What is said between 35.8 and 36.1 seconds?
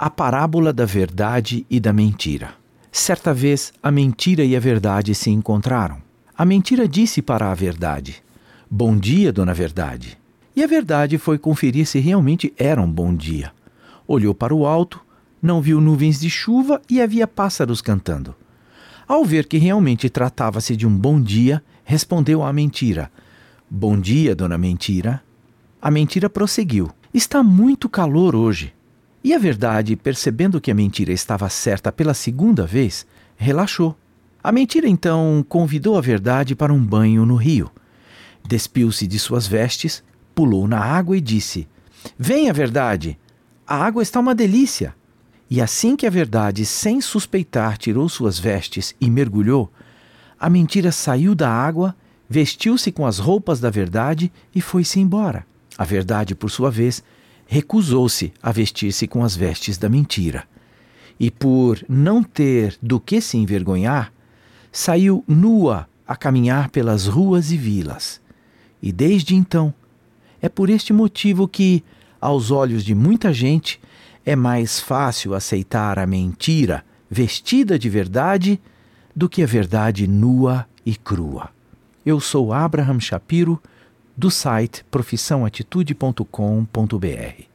a